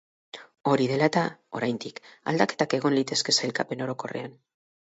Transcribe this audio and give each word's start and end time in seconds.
Hori 0.71 0.87
dela 0.91 1.09
eta, 1.11 1.25
oraindik 1.59 2.01
aldaketak 2.33 2.75
egon 2.81 2.99
litezke 3.01 3.39
sailkapen 3.41 3.89
orokorrean. 3.89 4.35